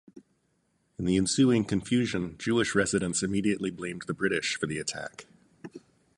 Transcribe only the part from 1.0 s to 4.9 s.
the ensuing confusion, Jewish residents immediately blamed the British for the